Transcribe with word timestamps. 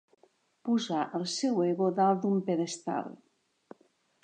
Posà 0.69 1.01
el 1.19 1.27
seu 1.33 1.61
ego 1.67 1.91
dalt 2.01 2.25
d'un 2.25 2.41
pedestal. 2.49 3.15